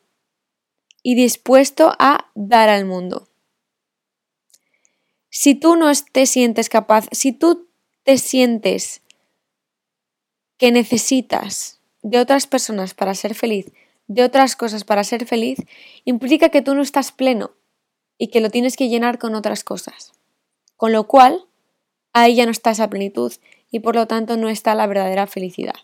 y 1.03 1.15
dispuesto 1.15 1.95
a 1.99 2.31
dar 2.35 2.69
al 2.69 2.85
mundo. 2.85 3.29
Si 5.31 5.55
tú 5.55 5.77
no 5.77 5.91
te 6.13 6.27
sientes 6.27 6.69
capaz, 6.69 7.07
si 7.13 7.33
tú 7.33 7.69
te 8.03 8.19
sientes 8.19 9.03
que 10.59 10.73
necesitas 10.73 11.81
de 12.03 12.19
otras 12.19 12.47
personas 12.47 12.95
para 12.95 13.15
ser 13.15 13.35
feliz, 13.35 13.73
de 14.09 14.25
otras 14.25 14.57
cosas 14.57 14.85
para 14.85 15.05
ser 15.05 15.27
feliz, 15.27 15.59
implica 16.05 16.51
que 16.51 16.63
tú 16.63 16.75
no 16.75 16.83
estás 16.83 17.13
pleno 17.13 17.53
y 18.19 18.29
que 18.29 18.41
lo 18.41 18.51
tienes 18.51 18.77
que 18.77 18.89
llenar 18.89 19.19
con 19.19 19.35
otras 19.35 19.65
cosas. 19.65 20.13
Con 20.77 20.93
lo 20.93 21.07
cual, 21.07 21.47
ahí 22.13 22.35
ya 22.35 22.45
no 22.45 22.51
está 22.51 22.73
esa 22.73 22.91
plenitud 22.91 23.33
y 23.73 23.81
por 23.81 23.97
lo 23.97 24.07
tanto 24.07 24.37
no 24.37 24.49
está 24.49 24.77
la 24.77 24.87
verdadera 24.87 25.27
felicidad. 25.27 25.75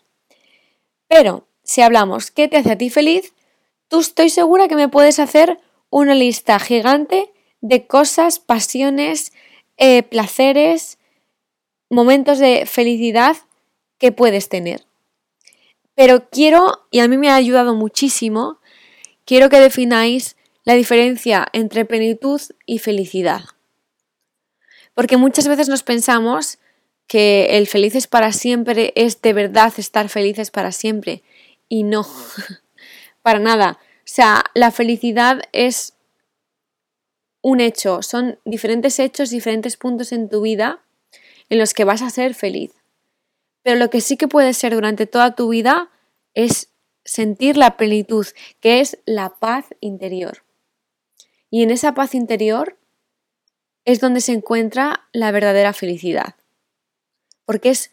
Pero 1.09 1.47
si 1.63 1.81
hablamos, 1.81 2.31
¿qué 2.31 2.47
te 2.47 2.55
hace 2.55 2.71
a 2.71 2.77
ti 2.77 2.89
feliz? 2.89 3.33
Tú 3.89 3.99
estoy 3.99 4.29
segura 4.29 4.69
que 4.69 4.75
me 4.75 4.87
puedes 4.87 5.19
hacer 5.19 5.59
una 5.89 6.13
lista 6.13 6.59
gigante 6.59 7.33
de 7.59 7.87
cosas, 7.87 8.39
pasiones, 8.39 9.33
eh, 9.77 10.03
placeres, 10.03 10.99
momentos 11.89 12.37
de 12.37 12.67
felicidad 12.67 13.35
que 13.97 14.11
puedes 14.11 14.47
tener. 14.47 14.85
Pero 15.95 16.29
quiero, 16.29 16.85
y 16.91 16.99
a 16.99 17.07
mí 17.07 17.17
me 17.17 17.29
ha 17.29 17.35
ayudado 17.35 17.75
muchísimo, 17.75 18.59
quiero 19.25 19.49
que 19.49 19.59
defináis 19.59 20.37
la 20.63 20.75
diferencia 20.75 21.47
entre 21.53 21.85
plenitud 21.85 22.39
y 22.67 22.77
felicidad. 22.77 23.41
Porque 24.93 25.17
muchas 25.17 25.47
veces 25.47 25.69
nos 25.69 25.81
pensamos 25.81 26.58
que 27.09 27.57
el 27.57 27.65
felices 27.65 28.05
para 28.05 28.31
siempre 28.31 28.93
es 28.95 29.19
de 29.23 29.33
verdad 29.33 29.73
estar 29.77 30.09
felices 30.09 30.51
para 30.51 30.71
siempre. 30.71 31.23
Y 31.67 31.81
no, 31.81 32.05
para 33.23 33.39
nada. 33.39 33.79
O 33.81 34.11
sea, 34.11 34.45
la 34.53 34.69
felicidad 34.69 35.41
es 35.51 35.93
un 37.41 37.61
hecho, 37.61 38.03
son 38.03 38.37
diferentes 38.45 38.99
hechos, 38.99 39.31
diferentes 39.31 39.75
puntos 39.75 40.11
en 40.11 40.29
tu 40.29 40.41
vida 40.41 40.83
en 41.49 41.57
los 41.57 41.73
que 41.73 41.83
vas 41.83 42.03
a 42.03 42.11
ser 42.11 42.35
feliz. 42.35 42.71
Pero 43.63 43.77
lo 43.77 43.89
que 43.89 44.01
sí 44.01 44.15
que 44.15 44.27
puede 44.27 44.53
ser 44.53 44.75
durante 44.75 45.07
toda 45.07 45.33
tu 45.33 45.49
vida 45.49 45.89
es 46.35 46.69
sentir 47.05 47.57
la 47.57 47.75
plenitud, 47.75 48.27
que 48.59 48.81
es 48.81 48.99
la 49.05 49.31
paz 49.39 49.65
interior. 49.79 50.43
Y 51.49 51.63
en 51.63 51.71
esa 51.71 51.95
paz 51.95 52.13
interior 52.13 52.77
es 53.83 53.99
donde 53.99 54.21
se 54.21 54.33
encuentra 54.33 55.07
la 55.11 55.31
verdadera 55.31 55.73
felicidad. 55.73 56.35
Porque 57.49 57.71
es 57.71 57.89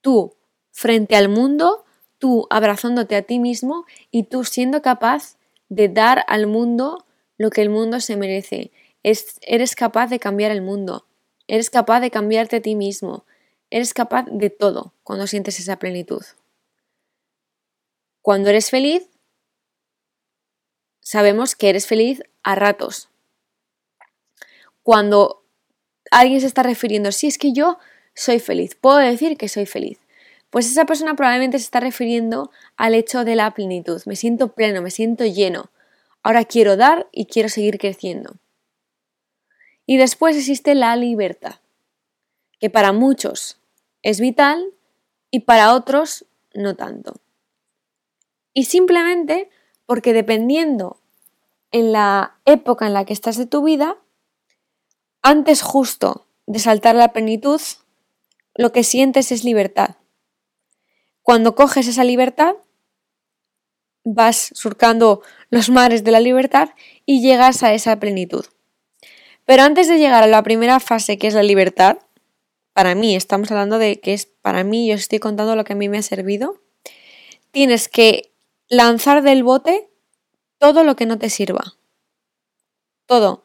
tú 0.00 0.34
frente 0.72 1.14
al 1.14 1.28
mundo, 1.28 1.84
tú 2.18 2.48
abrazándote 2.50 3.14
a 3.14 3.22
ti 3.22 3.38
mismo 3.38 3.86
y 4.10 4.24
tú 4.24 4.42
siendo 4.42 4.82
capaz 4.82 5.36
de 5.68 5.88
dar 5.88 6.24
al 6.26 6.48
mundo 6.48 7.06
lo 7.36 7.50
que 7.50 7.62
el 7.62 7.70
mundo 7.70 8.00
se 8.00 8.16
merece. 8.16 8.72
Es, 9.04 9.38
eres 9.42 9.76
capaz 9.76 10.08
de 10.08 10.18
cambiar 10.18 10.50
el 10.50 10.62
mundo, 10.62 11.06
eres 11.46 11.70
capaz 11.70 12.00
de 12.00 12.10
cambiarte 12.10 12.56
a 12.56 12.60
ti 12.60 12.74
mismo, 12.74 13.24
eres 13.70 13.94
capaz 13.94 14.24
de 14.32 14.50
todo 14.50 14.94
cuando 15.04 15.28
sientes 15.28 15.60
esa 15.60 15.78
plenitud. 15.78 16.24
Cuando 18.20 18.50
eres 18.50 18.68
feliz, 18.68 19.08
sabemos 21.02 21.54
que 21.54 21.68
eres 21.68 21.86
feliz 21.86 22.24
a 22.42 22.56
ratos. 22.56 23.10
Cuando 24.82 25.44
alguien 26.10 26.40
se 26.40 26.48
está 26.48 26.64
refiriendo, 26.64 27.12
si 27.12 27.28
es 27.28 27.38
que 27.38 27.52
yo 27.52 27.78
soy 28.18 28.40
feliz, 28.40 28.74
puedo 28.74 28.96
decir 28.96 29.36
que 29.36 29.48
soy 29.48 29.64
feliz. 29.64 30.00
Pues 30.50 30.66
esa 30.68 30.86
persona 30.86 31.14
probablemente 31.14 31.58
se 31.58 31.64
está 31.64 31.78
refiriendo 31.78 32.50
al 32.76 32.94
hecho 32.94 33.24
de 33.24 33.36
la 33.36 33.52
plenitud. 33.54 34.02
Me 34.06 34.16
siento 34.16 34.54
pleno, 34.54 34.82
me 34.82 34.90
siento 34.90 35.24
lleno. 35.24 35.70
Ahora 36.24 36.44
quiero 36.44 36.76
dar 36.76 37.06
y 37.12 37.26
quiero 37.26 37.48
seguir 37.48 37.78
creciendo. 37.78 38.34
Y 39.86 39.98
después 39.98 40.36
existe 40.36 40.74
la 40.74 40.96
libertad, 40.96 41.60
que 42.58 42.70
para 42.70 42.92
muchos 42.92 43.60
es 44.02 44.20
vital 44.20 44.72
y 45.30 45.40
para 45.40 45.74
otros 45.74 46.26
no 46.54 46.74
tanto. 46.74 47.20
Y 48.52 48.64
simplemente 48.64 49.48
porque 49.86 50.12
dependiendo 50.12 50.98
en 51.70 51.92
la 51.92 52.36
época 52.44 52.86
en 52.86 52.94
la 52.94 53.04
que 53.04 53.12
estás 53.12 53.36
de 53.36 53.46
tu 53.46 53.62
vida, 53.62 53.96
antes 55.22 55.62
justo 55.62 56.26
de 56.46 56.58
saltar 56.58 56.96
la 56.96 57.12
plenitud, 57.12 57.60
lo 58.58 58.72
que 58.72 58.82
sientes 58.82 59.30
es 59.30 59.44
libertad. 59.44 59.96
Cuando 61.22 61.54
coges 61.54 61.86
esa 61.86 62.02
libertad, 62.02 62.56
vas 64.02 64.50
surcando 64.52 65.22
los 65.48 65.70
mares 65.70 66.02
de 66.02 66.10
la 66.10 66.18
libertad 66.18 66.70
y 67.06 67.22
llegas 67.22 67.62
a 67.62 67.72
esa 67.72 68.00
plenitud. 68.00 68.44
Pero 69.44 69.62
antes 69.62 69.86
de 69.86 69.98
llegar 69.98 70.24
a 70.24 70.26
la 70.26 70.42
primera 70.42 70.80
fase, 70.80 71.18
que 71.18 71.28
es 71.28 71.34
la 71.34 71.44
libertad, 71.44 71.98
para 72.72 72.96
mí, 72.96 73.14
estamos 73.14 73.48
hablando 73.52 73.78
de 73.78 74.00
que 74.00 74.12
es 74.12 74.26
para 74.26 74.64
mí, 74.64 74.88
yo 74.88 74.94
estoy 74.94 75.20
contando 75.20 75.54
lo 75.54 75.62
que 75.62 75.74
a 75.74 75.76
mí 75.76 75.88
me 75.88 75.98
ha 75.98 76.02
servido, 76.02 76.60
tienes 77.52 77.88
que 77.88 78.32
lanzar 78.68 79.22
del 79.22 79.44
bote 79.44 79.88
todo 80.58 80.82
lo 80.82 80.96
que 80.96 81.06
no 81.06 81.16
te 81.16 81.30
sirva. 81.30 81.76
Todo. 83.06 83.44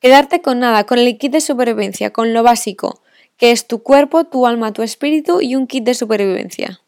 Quedarte 0.00 0.42
con 0.42 0.58
nada, 0.58 0.84
con 0.84 0.98
el 0.98 1.16
kit 1.16 1.32
de 1.32 1.40
supervivencia, 1.40 2.12
con 2.12 2.34
lo 2.34 2.42
básico, 2.42 3.02
que 3.40 3.52
es 3.52 3.66
tu 3.66 3.82
cuerpo, 3.82 4.24
tu 4.24 4.46
alma, 4.46 4.74
tu 4.74 4.82
espíritu 4.82 5.40
y 5.40 5.56
un 5.56 5.66
kit 5.66 5.82
de 5.82 5.94
supervivencia. 5.94 6.82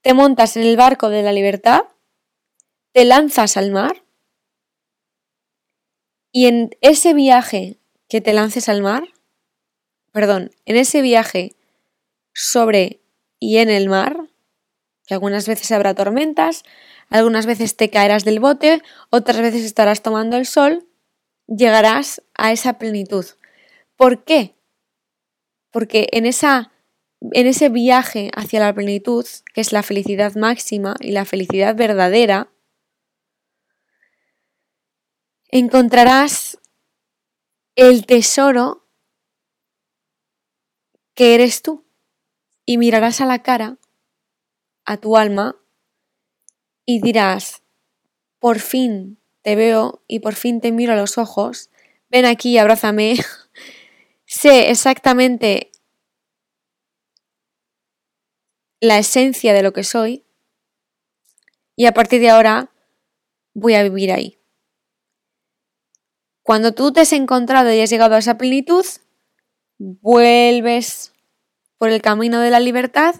Te 0.00 0.14
montas 0.14 0.56
en 0.56 0.62
el 0.62 0.78
barco 0.78 1.10
de 1.10 1.22
la 1.22 1.34
libertad, 1.34 1.82
te 2.92 3.04
lanzas 3.04 3.58
al 3.58 3.70
mar 3.72 4.04
y 6.32 6.46
en 6.46 6.70
ese 6.80 7.12
viaje 7.12 7.78
que 8.08 8.22
te 8.22 8.32
lances 8.32 8.70
al 8.70 8.80
mar, 8.80 9.04
perdón, 10.12 10.50
en 10.64 10.76
ese 10.76 11.02
viaje 11.02 11.54
sobre 12.32 13.02
y 13.38 13.58
en 13.58 13.68
el 13.68 13.90
mar, 13.90 14.30
que 15.06 15.12
algunas 15.12 15.46
veces 15.46 15.70
habrá 15.72 15.94
tormentas, 15.94 16.62
algunas 17.10 17.44
veces 17.44 17.76
te 17.76 17.90
caerás 17.90 18.24
del 18.24 18.40
bote, 18.40 18.82
otras 19.10 19.42
veces 19.42 19.62
estarás 19.62 20.00
tomando 20.00 20.38
el 20.38 20.46
sol, 20.46 20.88
llegarás 21.46 22.22
a 22.32 22.52
esa 22.52 22.78
plenitud. 22.78 23.26
¿Por 23.96 24.24
qué? 24.24 24.54
Porque 25.70 26.08
en, 26.12 26.26
esa, 26.26 26.72
en 27.20 27.46
ese 27.46 27.68
viaje 27.68 28.30
hacia 28.34 28.60
la 28.60 28.74
plenitud, 28.74 29.26
que 29.54 29.60
es 29.60 29.72
la 29.72 29.82
felicidad 29.82 30.34
máxima 30.34 30.94
y 31.00 31.12
la 31.12 31.24
felicidad 31.24 31.74
verdadera, 31.74 32.50
encontrarás 35.48 36.58
el 37.74 38.06
tesoro 38.06 38.86
que 41.14 41.34
eres 41.34 41.62
tú 41.62 41.86
y 42.66 42.78
mirarás 42.78 43.20
a 43.20 43.26
la 43.26 43.42
cara 43.42 43.78
a 44.84 44.98
tu 44.98 45.16
alma 45.16 45.56
y 46.84 47.00
dirás, 47.00 47.62
por 48.38 48.60
fin 48.60 49.18
te 49.42 49.56
veo 49.56 50.02
y 50.06 50.20
por 50.20 50.34
fin 50.34 50.60
te 50.60 50.72
miro 50.72 50.92
a 50.92 50.96
los 50.96 51.18
ojos, 51.18 51.70
ven 52.08 52.24
aquí 52.24 52.50
y 52.50 52.58
abrázame, 52.58 53.16
sé 54.26 54.70
exactamente 54.70 55.70
la 58.80 58.98
esencia 58.98 59.52
de 59.52 59.62
lo 59.62 59.72
que 59.72 59.84
soy 59.84 60.24
y 61.76 61.86
a 61.86 61.92
partir 61.92 62.20
de 62.20 62.30
ahora 62.30 62.70
voy 63.54 63.74
a 63.74 63.82
vivir 63.82 64.12
ahí. 64.12 64.38
Cuando 66.42 66.72
tú 66.72 66.92
te 66.92 67.00
has 67.00 67.12
encontrado 67.12 67.72
y 67.72 67.80
has 67.80 67.90
llegado 67.90 68.14
a 68.14 68.18
esa 68.18 68.38
plenitud, 68.38 68.84
vuelves 69.78 71.12
por 71.78 71.90
el 71.90 72.02
camino 72.02 72.40
de 72.40 72.50
la 72.50 72.60
libertad 72.60 73.14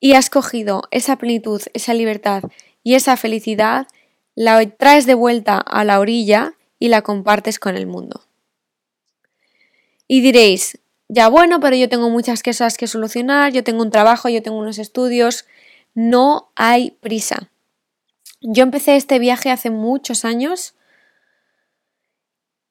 y 0.00 0.14
has 0.14 0.30
cogido 0.30 0.82
esa 0.90 1.16
plenitud, 1.16 1.62
esa 1.72 1.94
libertad 1.94 2.42
y 2.82 2.94
esa 2.94 3.16
felicidad, 3.16 3.86
la 4.34 4.64
traes 4.70 5.06
de 5.06 5.14
vuelta 5.14 5.58
a 5.58 5.84
la 5.84 6.00
orilla 6.00 6.54
y 6.78 6.88
la 6.88 7.02
compartes 7.02 7.58
con 7.58 7.76
el 7.76 7.86
mundo. 7.86 8.27
Y 10.08 10.22
diréis, 10.22 10.78
ya 11.08 11.28
bueno, 11.28 11.60
pero 11.60 11.76
yo 11.76 11.88
tengo 11.88 12.08
muchas 12.08 12.42
cosas 12.42 12.76
que 12.78 12.86
solucionar, 12.86 13.52
yo 13.52 13.62
tengo 13.62 13.82
un 13.82 13.90
trabajo, 13.90 14.28
yo 14.28 14.42
tengo 14.42 14.58
unos 14.58 14.78
estudios, 14.78 15.46
no 15.94 16.50
hay 16.56 16.92
prisa. 16.92 17.50
Yo 18.40 18.62
empecé 18.62 18.96
este 18.96 19.18
viaje 19.18 19.50
hace 19.50 19.70
muchos 19.70 20.24
años 20.24 20.74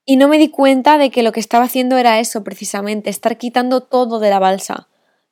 y 0.03 0.15
no 0.15 0.27
me 0.27 0.37
di 0.37 0.49
cuenta 0.49 0.97
de 0.97 1.11
que 1.11 1.21
lo 1.21 1.31
que 1.31 1.39
estaba 1.39 1.65
haciendo 1.65 1.97
era 1.97 2.19
eso 2.19 2.43
precisamente, 2.43 3.09
estar 3.09 3.37
quitando 3.37 3.81
todo 3.81 4.19
de 4.19 4.29
la 4.29 4.39
balsa, 4.39 4.87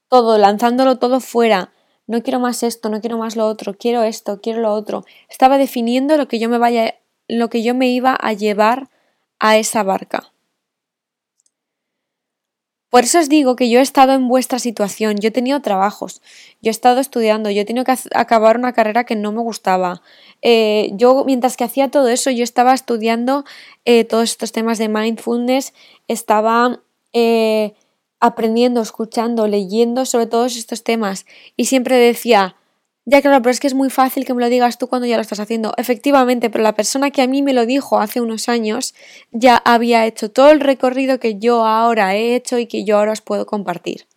todo, 0.09 0.37
lanzándolo 0.37 0.99
todo 0.99 1.21
fuera, 1.21 1.71
no 2.05 2.21
quiero 2.21 2.39
más 2.39 2.61
esto, 2.61 2.89
no 2.89 3.01
quiero 3.01 3.17
más 3.17 3.35
lo 3.35 3.47
otro, 3.47 3.77
quiero 3.77 4.03
esto, 4.03 4.41
quiero 4.41 4.59
lo 4.59 4.73
otro. 4.73 5.05
Estaba 5.29 5.57
definiendo 5.57 6.17
lo 6.17 6.27
que 6.27 6.37
yo 6.37 6.49
me 6.49 6.59
vaya, 6.59 6.95
lo 7.27 7.49
que 7.49 7.63
yo 7.63 7.73
me 7.73 7.87
iba 7.87 8.13
a 8.13 8.33
llevar 8.33 8.89
a 9.39 9.57
esa 9.57 9.81
barca. 9.81 10.34
Por 12.89 13.03
eso 13.03 13.19
os 13.19 13.29
digo 13.29 13.55
que 13.55 13.69
yo 13.69 13.79
he 13.79 13.81
estado 13.81 14.13
en 14.13 14.27
vuestra 14.27 14.59
situación, 14.59 15.17
yo 15.17 15.29
he 15.29 15.31
tenido 15.31 15.61
trabajos, 15.61 16.21
yo 16.61 16.69
he 16.69 16.71
estado 16.71 16.99
estudiando, 17.01 17.49
yo 17.49 17.61
he 17.61 17.65
tenido 17.65 17.83
que 17.83 17.95
acabar 18.13 18.57
una 18.57 18.73
carrera 18.73 19.03
que 19.03 19.15
no 19.15 19.31
me 19.31 19.41
gustaba. 19.41 20.01
Eh, 20.41 20.91
yo, 20.93 21.23
mientras 21.25 21.57
que 21.57 21.63
hacía 21.63 21.89
todo 21.89 22.07
eso, 22.07 22.31
yo 22.31 22.43
estaba 22.43 22.73
estudiando 22.73 23.43
eh, 23.83 24.05
todos 24.05 24.29
estos 24.31 24.51
temas 24.51 24.77
de 24.77 24.87
mindfulness, 24.87 25.73
estaba 26.07 26.81
eh, 27.11 27.73
aprendiendo, 28.19 28.81
escuchando, 28.81 29.47
leyendo 29.47 30.05
sobre 30.05 30.27
todos 30.27 30.55
estos 30.55 30.83
temas 30.83 31.25
y 31.57 31.65
siempre 31.65 31.97
decía, 31.97 32.55
ya 33.05 33.21
claro, 33.21 33.41
pero 33.41 33.51
es 33.51 33.59
que 33.59 33.67
es 33.67 33.75
muy 33.75 33.89
fácil 33.89 34.25
que 34.25 34.33
me 34.33 34.41
lo 34.41 34.49
digas 34.49 34.77
tú 34.79 34.87
cuando 34.87 35.07
ya 35.07 35.15
lo 35.15 35.21
estás 35.21 35.39
haciendo. 35.39 35.73
Efectivamente, 35.77 36.49
pero 36.49 36.63
la 36.63 36.73
persona 36.73 37.11
que 37.11 37.21
a 37.21 37.27
mí 37.27 37.43
me 37.43 37.53
lo 37.53 37.65
dijo 37.67 37.99
hace 37.99 38.19
unos 38.19 38.49
años 38.49 38.95
ya 39.31 39.57
había 39.57 40.05
hecho 40.07 40.31
todo 40.31 40.49
el 40.49 40.59
recorrido 40.59 41.19
que 41.19 41.37
yo 41.37 41.65
ahora 41.65 42.15
he 42.15 42.35
hecho 42.35 42.57
y 42.57 42.65
que 42.65 42.83
yo 42.83 42.97
ahora 42.97 43.11
os 43.11 43.21
puedo 43.21 43.45
compartir. 43.45 44.07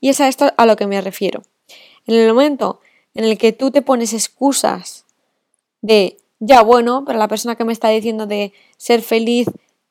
Y 0.00 0.08
es 0.08 0.20
a 0.20 0.26
esto 0.26 0.52
a 0.56 0.66
lo 0.66 0.74
que 0.74 0.88
me 0.88 1.00
refiero. 1.00 1.42
En 2.06 2.16
el 2.16 2.28
momento 2.28 2.80
en 3.14 3.24
el 3.24 3.38
que 3.38 3.52
tú 3.52 3.70
te 3.70 3.82
pones 3.82 4.12
excusas 4.12 5.04
de, 5.80 6.16
ya 6.40 6.62
bueno, 6.62 7.04
pero 7.06 7.18
la 7.18 7.28
persona 7.28 7.54
que 7.54 7.64
me 7.64 7.72
está 7.72 7.88
diciendo 7.88 8.26
de 8.26 8.52
ser 8.76 9.02
feliz 9.02 9.48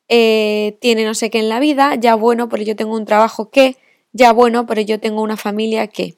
eh, 0.10 0.77
tiene 0.81 1.05
no 1.05 1.13
sé 1.13 1.29
qué 1.29 1.39
en 1.39 1.48
la 1.48 1.62
vida, 1.62 1.96
ya 1.96 2.15
bueno, 2.15 2.50
pero 2.50 2.63
yo 2.63 2.75
tengo 2.75 2.96
un 2.96 3.05
trabajo 3.05 3.50
que, 3.50 3.77
ya 4.12 4.34
bueno, 4.34 4.65
pero 4.65 4.81
yo 4.81 5.00
tengo 5.00 5.22
una 5.22 5.38
familia 5.38 5.88
que. 5.88 6.15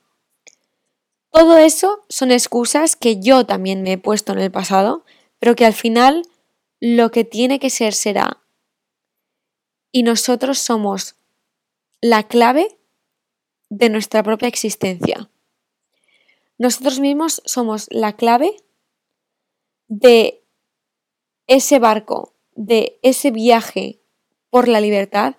Todo 1.34 1.58
eso 1.58 2.06
son 2.10 2.32
excusas 2.32 2.96
que 2.96 3.20
yo 3.20 3.44
también 3.44 3.82
me 3.82 3.94
he 3.94 3.98
puesto 3.98 4.34
en 4.34 4.40
el 4.40 4.52
pasado, 4.52 5.04
pero 5.40 5.56
que 5.56 5.66
al 5.66 5.74
final 5.74 6.28
lo 6.80 7.10
que 7.10 7.24
tiene 7.24 7.58
que 7.58 7.72
ser 7.72 7.94
será. 7.94 8.44
Y 9.92 10.04
nosotros 10.04 10.60
somos 10.60 11.16
la 12.02 12.22
clave 12.22 12.78
de 13.72 13.90
nuestra 13.90 14.22
propia 14.22 14.48
existencia. 14.48 15.32
Nosotros 16.60 17.00
mismos 17.00 17.42
somos 17.46 17.88
la 17.90 18.14
clave 18.14 18.56
de 19.88 20.44
ese 21.48 21.80
barco, 21.80 22.36
de 22.54 23.00
ese 23.02 23.32
viaje 23.32 24.00
por 24.52 24.68
la 24.68 24.82
libertad 24.82 25.36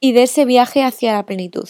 y 0.00 0.12
de 0.12 0.22
ese 0.22 0.46
viaje 0.46 0.82
hacia 0.82 1.12
la 1.12 1.26
plenitud. 1.26 1.68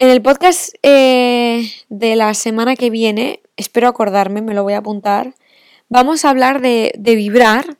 En 0.00 0.08
el 0.08 0.22
podcast 0.22 0.74
eh, 0.82 1.70
de 1.90 2.16
la 2.16 2.32
semana 2.32 2.74
que 2.74 2.88
viene, 2.88 3.40
espero 3.58 3.86
acordarme, 3.86 4.40
me 4.40 4.54
lo 4.54 4.62
voy 4.62 4.72
a 4.72 4.78
apuntar, 4.78 5.34
vamos 5.90 6.24
a 6.24 6.30
hablar 6.30 6.62
de, 6.62 6.94
vibrar, 6.96 7.76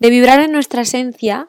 de 0.00 0.10
vibrar 0.10 0.40
en 0.40 0.50
nuestra 0.50 0.82
esencia, 0.82 1.48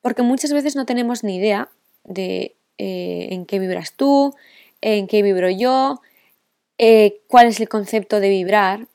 porque 0.00 0.22
muchas 0.22 0.54
veces 0.54 0.76
no 0.76 0.86
tenemos 0.86 1.24
ni 1.24 1.36
idea 1.36 1.68
de 2.04 2.56
eh, 2.78 3.28
en 3.30 3.44
qué 3.44 3.58
vibras 3.58 3.92
tú, 3.92 4.34
en 4.80 5.06
qué 5.06 5.20
vibro 5.20 5.50
yo, 5.50 6.00
eh, 6.78 7.20
cuál 7.28 7.48
es 7.48 7.60
el 7.60 7.68
concepto 7.68 8.20
de 8.20 8.30
vibrar. 8.30 8.88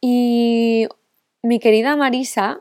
Y 0.00 0.86
mi 1.42 1.58
querida 1.58 1.96
Marisa 1.96 2.60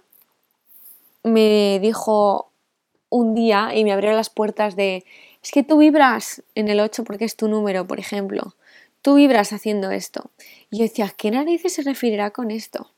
me 1.22 1.77
dijo 1.84 2.51
un 3.10 3.36
día 3.36 3.75
y 3.75 3.84
me 3.84 3.93
abrió 3.93 4.13
las 4.13 4.31
puertas 4.31 4.75
de 4.75 5.05
es 5.44 5.51
que 5.51 5.63
tú 5.63 5.77
vibras 5.77 6.44
en 6.56 6.67
el 6.67 6.79
8 6.79 7.03
porque 7.03 7.25
es 7.25 7.36
tu 7.36 7.48
número, 7.48 7.88
por 7.88 8.00
ejemplo. 8.00 8.56
Tú 9.01 9.15
vibras 9.15 9.53
haciendo 9.53 9.91
esto. 9.91 10.32
Y 10.70 10.79
yo 10.79 10.84
decía, 10.84 11.13
¿qué 11.15 11.32
narices 11.32 11.74
se 11.74 11.84
referirá 11.84 12.32
con 12.32 12.51
esto? 12.51 12.91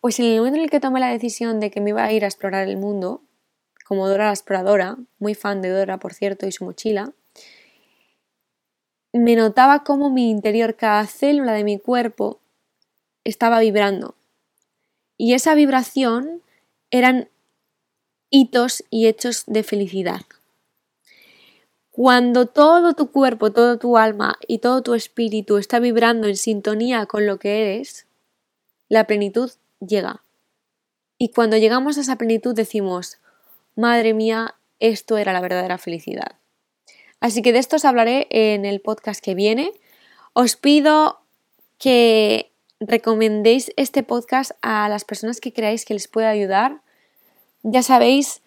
Pues 0.00 0.18
en 0.18 0.26
el 0.26 0.38
momento 0.38 0.58
en 0.58 0.64
el 0.64 0.70
que 0.70 0.80
tomé 0.80 1.00
la 1.00 1.10
decisión 1.10 1.60
de 1.60 1.70
que 1.70 1.80
me 1.80 1.90
iba 1.90 2.04
a 2.04 2.12
ir 2.12 2.24
a 2.24 2.28
explorar 2.28 2.68
el 2.68 2.76
mundo, 2.76 3.22
como 3.84 4.08
Dora 4.08 4.26
la 4.26 4.30
exploradora, 4.30 4.96
muy 5.18 5.34
fan 5.34 5.62
de 5.62 5.70
Dora, 5.70 5.98
por 5.98 6.14
cierto, 6.14 6.46
y 6.46 6.52
su 6.52 6.64
mochila, 6.64 7.12
me 9.12 9.34
notaba 9.34 9.82
como 9.82 10.10
mi 10.10 10.30
interior, 10.30 10.76
cada 10.76 11.06
célula 11.06 11.52
de 11.52 11.64
mi 11.64 11.78
cuerpo, 11.78 12.40
estaba 13.24 13.58
vibrando. 13.60 14.14
Y 15.18 15.34
esa 15.34 15.54
vibración 15.54 16.42
eran 16.90 17.28
hitos 18.30 18.84
y 18.90 19.08
hechos 19.08 19.44
de 19.46 19.62
felicidad. 19.62 20.22
Cuando 22.02 22.46
todo 22.46 22.94
tu 22.94 23.10
cuerpo, 23.10 23.52
todo 23.52 23.78
tu 23.78 23.98
alma 23.98 24.38
y 24.48 24.60
todo 24.60 24.82
tu 24.82 24.94
espíritu 24.94 25.58
está 25.58 25.80
vibrando 25.80 26.28
en 26.28 26.36
sintonía 26.38 27.04
con 27.04 27.26
lo 27.26 27.38
que 27.38 27.60
eres, 27.60 28.06
la 28.88 29.06
plenitud 29.06 29.50
llega. 29.86 30.22
Y 31.18 31.28
cuando 31.28 31.58
llegamos 31.58 31.98
a 31.98 32.00
esa 32.00 32.16
plenitud 32.16 32.54
decimos, 32.54 33.18
madre 33.76 34.14
mía, 34.14 34.54
esto 34.78 35.18
era 35.18 35.34
la 35.34 35.42
verdadera 35.42 35.76
felicidad. 35.76 36.36
Así 37.20 37.42
que 37.42 37.52
de 37.52 37.58
esto 37.58 37.76
os 37.76 37.84
hablaré 37.84 38.28
en 38.30 38.64
el 38.64 38.80
podcast 38.80 39.22
que 39.22 39.34
viene. 39.34 39.70
Os 40.32 40.56
pido 40.56 41.20
que 41.76 42.50
recomendéis 42.80 43.74
este 43.76 44.02
podcast 44.02 44.52
a 44.62 44.88
las 44.88 45.04
personas 45.04 45.38
que 45.38 45.52
creáis 45.52 45.84
que 45.84 45.92
les 45.92 46.08
puede 46.08 46.28
ayudar. 46.28 46.80
Ya 47.62 47.82
sabéis 47.82 48.40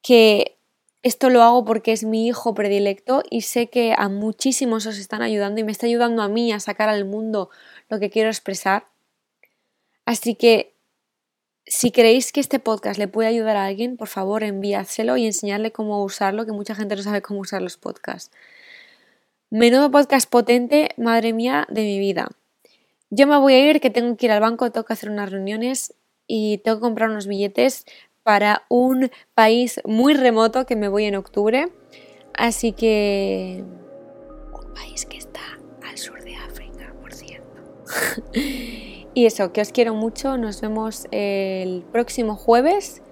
que 0.00 0.57
esto 1.02 1.30
lo 1.30 1.42
hago 1.42 1.64
porque 1.64 1.92
es 1.92 2.04
mi 2.04 2.26
hijo 2.26 2.54
predilecto 2.54 3.22
y 3.30 3.42
sé 3.42 3.68
que 3.68 3.94
a 3.96 4.08
muchísimos 4.08 4.86
os 4.86 4.98
están 4.98 5.22
ayudando 5.22 5.60
y 5.60 5.64
me 5.64 5.72
está 5.72 5.86
ayudando 5.86 6.22
a 6.22 6.28
mí 6.28 6.52
a 6.52 6.60
sacar 6.60 6.88
al 6.88 7.04
mundo 7.04 7.50
lo 7.88 8.00
que 8.00 8.10
quiero 8.10 8.28
expresar. 8.28 8.86
Así 10.04 10.34
que 10.34 10.74
si 11.66 11.92
creéis 11.92 12.32
que 12.32 12.40
este 12.40 12.58
podcast 12.58 12.98
le 12.98 13.08
puede 13.08 13.28
ayudar 13.28 13.56
a 13.56 13.66
alguien, 13.66 13.96
por 13.96 14.08
favor 14.08 14.42
envíadselo 14.42 15.16
y 15.16 15.26
enseñarle 15.26 15.70
cómo 15.70 16.02
usarlo, 16.02 16.46
que 16.46 16.52
mucha 16.52 16.74
gente 16.74 16.96
no 16.96 17.02
sabe 17.02 17.22
cómo 17.22 17.40
usar 17.40 17.62
los 17.62 17.76
podcasts. 17.76 18.34
Menudo 19.50 19.90
podcast 19.90 20.28
potente, 20.28 20.90
madre 20.96 21.32
mía, 21.32 21.66
de 21.70 21.82
mi 21.82 21.98
vida. 21.98 22.28
Yo 23.10 23.26
me 23.26 23.38
voy 23.38 23.54
a 23.54 23.70
ir, 23.70 23.80
que 23.80 23.90
tengo 23.90 24.16
que 24.16 24.26
ir 24.26 24.32
al 24.32 24.40
banco, 24.40 24.70
tengo 24.70 24.84
que 24.84 24.92
hacer 24.92 25.10
unas 25.10 25.30
reuniones 25.30 25.94
y 26.26 26.58
tengo 26.58 26.78
que 26.78 26.82
comprar 26.82 27.10
unos 27.10 27.26
billetes 27.26 27.86
para 28.22 28.64
un 28.68 29.10
país 29.34 29.80
muy 29.84 30.14
remoto 30.14 30.66
que 30.66 30.76
me 30.76 30.88
voy 30.88 31.04
en 31.04 31.16
octubre. 31.16 31.72
Así 32.34 32.72
que... 32.72 33.64
Un 34.52 34.74
país 34.74 35.06
que 35.06 35.18
está 35.18 35.40
al 35.86 35.98
sur 35.98 36.22
de 36.22 36.36
África, 36.36 36.94
por 37.00 37.12
cierto. 37.12 37.62
y 38.34 39.26
eso, 39.26 39.52
que 39.52 39.60
os 39.60 39.72
quiero 39.72 39.94
mucho. 39.94 40.36
Nos 40.36 40.60
vemos 40.60 41.06
el 41.10 41.84
próximo 41.90 42.36
jueves 42.36 43.02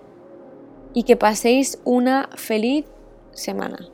y 0.95 1.03
que 1.03 1.17
paséis 1.17 1.79
una 1.85 2.29
feliz 2.37 2.87
semana. 3.33 3.89